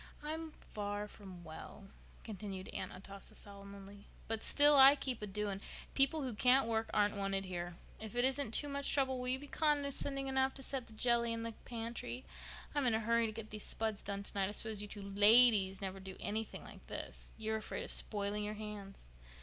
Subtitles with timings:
[0.23, 1.87] I'm far from well,"
[2.23, 5.61] continued Aunt Atossa solemnly, "but still I keep a doing.
[5.93, 7.75] People who can't work aren't wanted here.
[7.99, 11.31] If it isn't too much trouble will you be condescending enough to set the jelly
[11.31, 12.25] in the pantry?
[12.73, 14.49] I'm in a hurry to get these spuds done tonight.
[14.49, 17.33] I suppose you two ladies never do anything like this.
[17.37, 19.07] You'd be afraid of spoiling your hands."